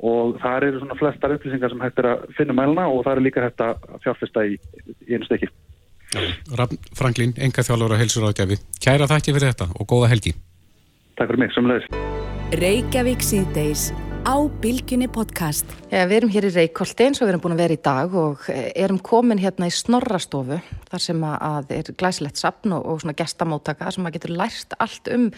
[0.00, 3.26] og það eru svona flestar upplýsingar sem hægt er að finna mæluna og það eru
[3.28, 4.56] líka hægt að fjárfesta í,
[5.08, 5.52] í einu stykki.
[6.56, 8.56] Rafn Franklín, enga þjálfur á helsur átjafi.
[8.80, 10.32] Kæra þakki fyrir þetta og góða helgi.
[11.16, 11.86] Takk fyrir mig, samleðis.
[14.26, 15.68] Á Bilginni podcast.
[15.86, 18.14] Ja, við erum hér í Reykjóldi eins og við erum búin að vera í dag
[18.18, 20.58] og eh, erum komin hérna í Snorrastofu
[20.90, 25.12] þar sem að er glæsilegt sapn og, og svona gestamóttaka sem að getur lært allt
[25.14, 25.28] um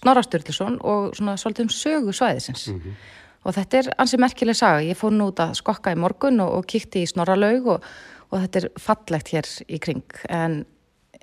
[0.00, 2.64] Snorrasturluson og svona svolítið um sögu svæðisins.
[2.72, 2.96] Mm -hmm.
[3.44, 4.80] Og þetta er ansi merkileg saga.
[4.80, 7.84] Ég fór nú út að skokka í morgun og, og kíkti í Snorralaug og,
[8.30, 10.08] og þetta er fallegt hér í kring.
[10.28, 10.64] En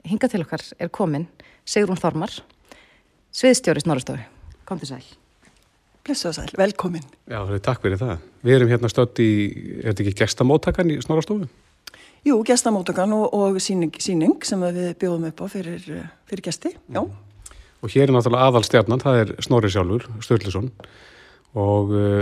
[0.06, 1.28] hinga til okkar er komin
[1.66, 2.42] Sigrún Þormar,
[3.34, 4.22] sviðstjóri Snorrastofu.
[4.66, 5.25] Kom til sæl.
[6.06, 7.02] Blessu og sæl, velkomin.
[7.26, 8.20] Já, takk fyrir það.
[8.46, 9.30] Við erum hérna stödd í,
[9.82, 11.48] er þetta ekki gestamóttakan í Snorastofu?
[12.26, 15.88] Jú, gestamóttakan og, og síning, síning sem við bjóðum upp á fyrir,
[16.30, 17.02] fyrir gesti, já.
[17.02, 17.58] Mm.
[17.82, 20.70] Og hér er náttúrulega aðalstjarnan, það er Snorri sjálfur, Sturluson
[21.58, 22.22] og uh,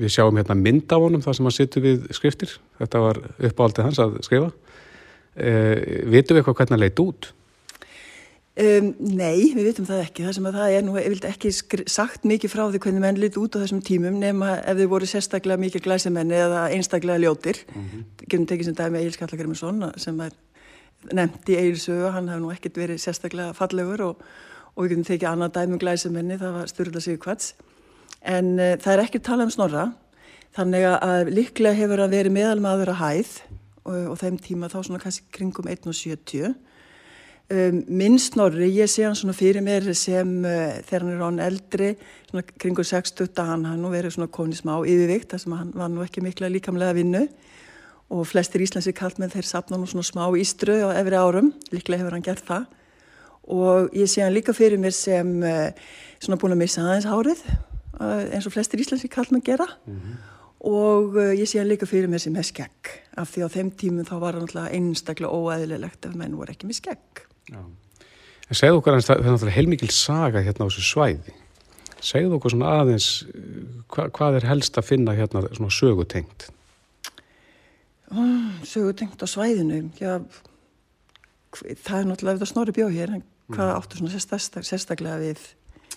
[0.00, 2.56] við sjáum hérna mynd af honum þar sem hann sittur við skriftir.
[2.80, 4.52] Þetta var uppáhaldið hans að skrifa.
[5.36, 7.30] Uh, vitum við eitthvað hvernig hann leitt út?
[8.56, 10.22] Um, nei, við vitum það ekki.
[10.24, 11.50] Það sem að það er nú, ég vildi ekki
[11.92, 15.08] sagt mikið frá því hvernig menn lit út á þessum tímum nema ef þið voru
[15.10, 17.60] sérstaklega mikið glæsimenni eða einstaklega ljótir.
[17.68, 18.06] Mm -hmm.
[18.22, 20.32] Getum tekið sem dæmi Egil Skallagrimsson sem er
[21.12, 24.22] nefnt í Egilsögu, hann hafði nú ekkert verið sérstaklega fallegur og,
[24.74, 27.54] og við getum tekið annað dæmi um glæsimenni, það var Sturla Sigurkvats.
[28.24, 29.92] En uh, það er ekki talað um snorra,
[30.56, 33.32] þannig að líklega hefur hann verið meðalmaður að hæð
[33.84, 36.56] og, og þeim tíma þá svona kannski kringum 1.70
[37.46, 41.36] Um, minn snorri, ég sé hann svona fyrir mér sem uh, þegar hann er án
[41.44, 41.90] eldri
[42.26, 45.92] svona kringur 60 hann hann nú verið svona konið smá yfirvikt þar sem hann var
[45.92, 47.20] nú ekki mikla líkamlega vinnu.
[48.10, 52.16] Og flestir íslensi kallmenn þeir sapna nú svona smá ístru á efri árum, líklega hefur
[52.16, 52.64] hann gert það.
[53.46, 55.70] Og ég sé hann líka fyrir mér sem uh,
[56.18, 59.68] svona búin að missa aðeins hárið uh, eins og flestir íslensi kallmenn gera.
[59.86, 60.18] Mm -hmm.
[60.66, 62.90] og ég sé hann líka fyrir mér sem með skegg.
[63.14, 66.66] Af því á þeim tímum þá var hann alltaf einstaklega óæðilegt ef menn voru ekki
[66.66, 67.62] með skegg Já.
[68.46, 71.34] En segðu okkur aðeins, það er náttúrulega heilmikil saga hérna á þessu svæði.
[72.06, 73.08] Segðu okkur svona aðeins,
[73.90, 76.48] hva, hvað er helst að finna hérna svona sögutengt?
[78.14, 80.20] Oh, sögutengt á svæðinu, já,
[81.56, 83.80] það er náttúrulega ef það snorri bjóð hér, en hvað mm.
[83.80, 85.42] áttu svona sérstak, sérstaklega við?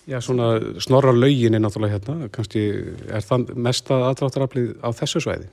[0.10, 0.48] Já, svona
[0.82, 2.66] snorra laugin er náttúrulega hérna, kannski
[3.06, 5.52] er það mesta aðráttaraflið á þessu svæði?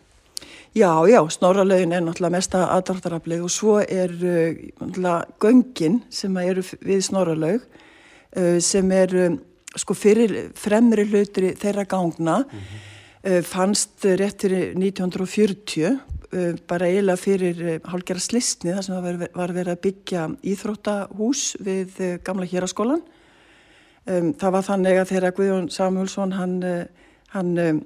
[0.74, 6.64] Já, já, snorralögin er náttúrulega mesta aðdráttaraflið og svo er uh, náttúrulega göngin sem eru
[6.85, 9.38] við snorralög uh, sem er um,
[9.76, 13.42] sko fyrir fremri hlutur þeirra gangna mm -hmm.
[13.42, 15.98] fannst rétt fyrir 1940
[16.68, 22.46] bara eiginlega fyrir hálgjara slisni þar sem var, var verið að byggja íþróttahús við gamla
[22.46, 23.02] héraskólan.
[24.07, 26.87] Um, það var þannig að þeirra Guðjón Samuelsson hann,
[27.29, 27.81] hann um,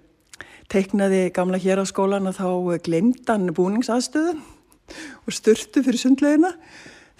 [0.70, 4.38] teiknaði gamla hér á skólan og þá glemdan búningsaðstöðu
[5.26, 6.54] og styrtu fyrir sundlegina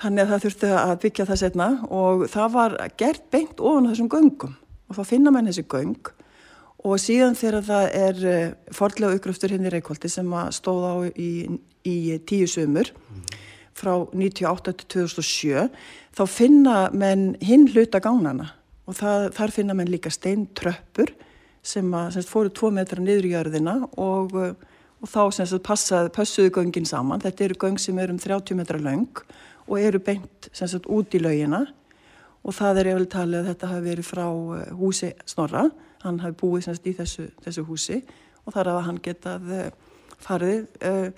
[0.01, 4.11] þannig að það þurfti að byggja það setna og það var gert beint ofan þessum
[4.13, 4.57] göngum.
[4.91, 6.13] Og þá finna mann þessi göng
[6.81, 10.95] og síðan þegar það er eh, fordlega uppgröftur hinn hérna í Reykjóldi sem stóð á
[11.13, 11.33] í,
[11.85, 12.89] í tíu sömur
[13.77, 15.67] frá 98 til 2007
[16.17, 18.51] þá finna menn hinn hluta gánana
[18.89, 21.13] og það, þar finna menn líka steintröppur
[21.63, 26.55] sem að semst, fóru tvo metra niður í jörðina og, og þá semst, passaði, passuðu
[26.57, 27.21] göngin saman.
[27.23, 29.25] Þetta eru göng sem eru um 30 metra laung
[29.67, 31.67] og eru beint semst, út í laugina
[32.41, 35.67] og það er eftir talið að þetta hafi verið frá eh, húsi Snorra.
[36.01, 38.01] Hann hafi búið í þessu, þessu húsi
[38.47, 39.69] og þar hafa hann getað eh,
[40.21, 41.11] farið uh,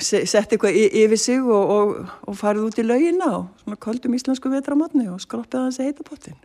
[0.00, 4.52] sett eitthvað yfir sig og, og, og farið út í laugina og svona köldum íslensku
[4.52, 6.38] vetramotni og skroppið hans í heitapottin.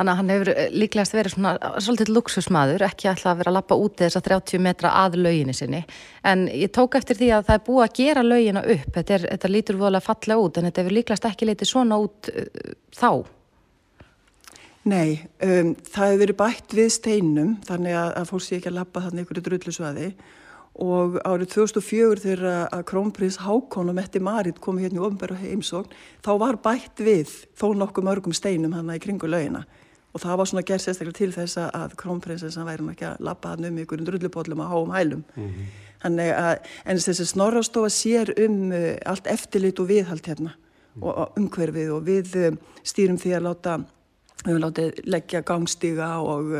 [0.00, 3.56] Þannig að hann hefur eh, líklegast verið svona svolítið luxusmaður, ekki alltaf að vera að
[3.58, 5.80] lappa úti þess að 30 metra að lauginu sinni.
[6.24, 8.86] En ég tók eftir því að það er búið að gera laugina upp.
[8.94, 12.30] Þetta, er, þetta lítur voðalega fallega út en þetta hefur líklegast ekki litið svona út
[12.32, 13.10] uh, þá.
[14.88, 15.10] Nei,
[15.44, 19.02] um, það hefur verið bætt við steinum þannig að, að fólk sé ekki að lappa
[19.04, 20.08] þannig ykkur drullusvæði
[20.80, 25.92] og árið 2004 þegar að Krónprins Hákon og Metti Marit komi hérna í ofnbæru heimsókn
[26.24, 29.66] þá var bætt við þó nokkuð mörgum steinum hann í kringu laugina
[30.12, 33.54] og það var svona gerð sérstaklega til þess að krónprinsessan væri nú ekki að lappa
[33.54, 36.20] hann um ykkur drullupóllum að háum hælum mm -hmm.
[36.34, 41.06] að en þessi snorrastofa sér um uh, allt eftirlit og viðhald hérna mm -hmm.
[41.06, 43.84] og umhverfið og við uh, stýrum því að láta
[44.44, 46.52] höfum látið leggja gangstíga og,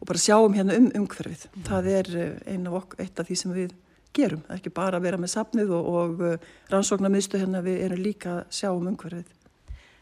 [0.00, 1.46] og bara sjáum hérna um umhverfið.
[1.64, 2.06] Það er
[2.46, 3.70] eina af eitt af því sem við
[4.18, 6.38] gerum, ekki bara að vera með sapnið og, og
[6.72, 9.26] rannsóknarmiðstu hérna við erum líka að sjá um umhverfið.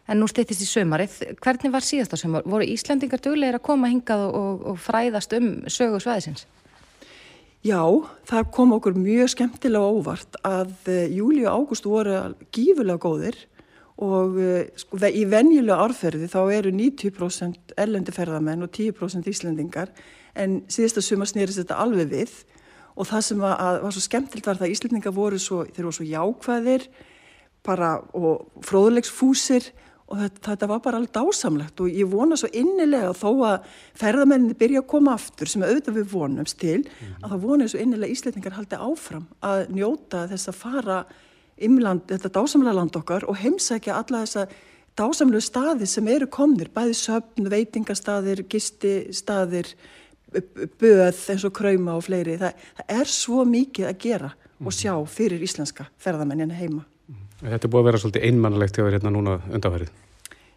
[0.06, 2.44] En nú steytist í sömarið, hvernig var síðasta sömar?
[2.46, 6.46] Voru Íslandingar duglegir að koma hingað og, og fræðast um sögu svæðisins?
[7.66, 7.82] Já,
[8.28, 12.20] það kom okkur mjög skemmtilega óvart að uh, júli og ágúst voru
[12.54, 13.38] gífulega góðir
[13.98, 19.90] og uh, sko, í venjulega árferði þá eru 90% ellendi ferðamenn og 10% Íslandingar
[20.38, 22.36] en síðasta sumar snýrist þetta alveg við
[22.94, 25.88] og það sem var, að, var svo skemmtilt var það að Íslandingar voru svo, þeir
[25.88, 26.86] voru svo jákvæðir
[27.66, 29.72] bara og fróðlegsfúsir
[30.06, 34.58] og þetta, þetta var bara alveg dásamlegt og ég vona svo innilega þó að ferðamenninni
[34.58, 37.24] byrja að koma aftur sem auðvitað við vonumst til mm -hmm.
[37.24, 41.04] að það vonið svo innilega íslendingar haldi áfram að njóta þess að fara
[41.56, 44.46] ymland, þetta dásamlega land okkar og heimsækja alla þessa
[44.96, 49.74] dásamlega staði sem eru komnir, bæði söpn, veitingastaðir, gististaðir,
[50.80, 52.36] böð eins og krauma og fleiri.
[52.40, 54.32] Það, það er svo mikið að gera
[54.64, 56.86] og sjá fyrir íslenska ferðamennina heima.
[57.42, 59.90] Þetta er búið að vera svolítið einmannlegt hjá þér hérna núna undanverið.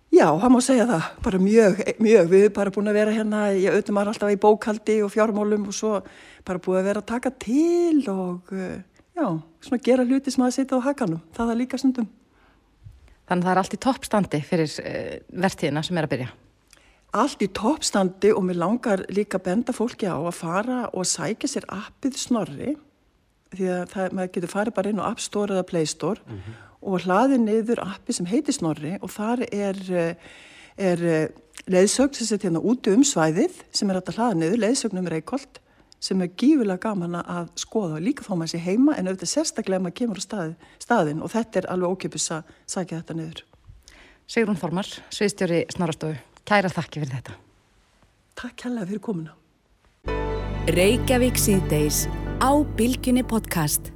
[0.10, 2.30] Já, það má segja það, bara mjög, mjög.
[2.32, 5.68] Við erum bara búin að vera hérna, ég auðvitað maður alltaf í bókaldi og fjármálum
[5.70, 5.92] og svo
[6.48, 8.80] bara búið að vera að taka til og eh,
[9.20, 9.26] já,
[9.68, 11.22] svona gera hluti sem að setja á hakanum.
[11.36, 12.08] Það er líka stundum.
[13.30, 16.30] Þannig að það er allt í toppstandi fyrir uh, vertíðina sem er að byrja?
[17.20, 21.52] Allt í toppstandi og mér langar líka að benda fólki á að fara og sækja
[21.52, 22.74] sér appið snorri
[23.54, 26.42] því að það, maður getur farið bara inn á App Store eða Play Store mm
[26.42, 30.14] -hmm og hlaði niður appi sem heitir Snorri og þar er, eh,
[30.78, 31.32] er eh,
[31.68, 35.60] leiðsögn sem setja hérna úti um svæðið sem er að hlaða niður, leiðsögnum Reykjolt
[36.00, 39.98] sem er gífilega gaman að skoða líka þá maður sé heima en auðvitað sérstaklega maður
[40.00, 43.44] kemur á stað, staðin og þetta er alveg ókipis að sækja þetta niður.
[44.30, 46.16] Sigrun Þormar, sviðstjóri Snorastofu,
[46.48, 47.38] kæra þakki fyrir þetta.
[48.40, 49.36] Takk hella fyrir komuna.
[50.70, 52.06] Reykjavík síðdeis
[52.40, 53.92] á Bilginni podcast.